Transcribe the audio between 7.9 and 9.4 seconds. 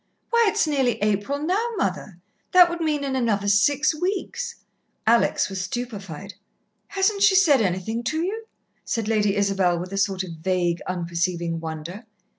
to you?" said Lady